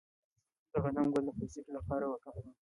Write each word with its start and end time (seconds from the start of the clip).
د 0.71 0.73
غنم 0.83 1.07
ګل 1.13 1.23
د 1.27 1.29
پوستکي 1.37 1.71
لپاره 1.77 2.05
وکاروئ 2.07 2.49